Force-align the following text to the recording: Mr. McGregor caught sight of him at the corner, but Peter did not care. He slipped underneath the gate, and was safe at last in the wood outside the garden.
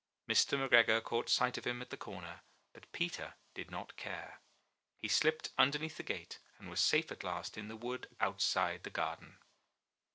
Mr. 0.27 0.57
McGregor 0.57 1.03
caught 1.03 1.29
sight 1.29 1.59
of 1.59 1.67
him 1.67 1.79
at 1.79 1.91
the 1.91 1.95
corner, 1.95 2.41
but 2.73 2.91
Peter 2.91 3.35
did 3.53 3.69
not 3.69 3.95
care. 3.97 4.39
He 4.99 5.07
slipped 5.07 5.51
underneath 5.59 5.97
the 5.97 6.01
gate, 6.01 6.39
and 6.57 6.71
was 6.71 6.79
safe 6.79 7.11
at 7.11 7.23
last 7.23 7.55
in 7.55 7.67
the 7.67 7.77
wood 7.77 8.07
outside 8.19 8.81
the 8.81 8.89
garden. 8.89 9.37